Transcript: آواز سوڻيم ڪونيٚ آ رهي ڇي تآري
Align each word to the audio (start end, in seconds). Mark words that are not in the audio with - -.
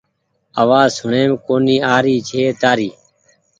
آواز 0.61 0.87
سوڻيم 0.97 1.31
ڪونيٚ 1.45 1.85
آ 1.93 1.95
رهي 2.03 2.17
ڇي 2.27 2.41
تآري 2.61 2.89